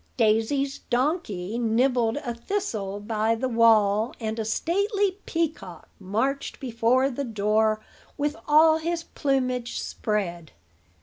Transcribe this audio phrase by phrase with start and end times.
[0.17, 7.23] Daisy's donkey nibbled a thistle by the wall, and a stately peacock marched before the
[7.23, 7.81] door
[8.17, 10.53] with all his plumage spread.